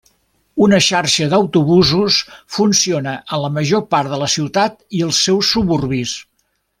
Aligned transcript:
Una 0.67 0.77
xarxa 0.85 1.27
d'autobusos 1.33 2.17
funciona 2.57 3.13
en 3.37 3.43
la 3.45 3.53
major 3.61 3.85
part 3.95 4.15
de 4.15 4.19
la 4.25 4.31
ciutat 4.39 4.81
i 5.01 5.05
els 5.09 5.21
seus 5.27 5.53
suburbis. 5.57 6.17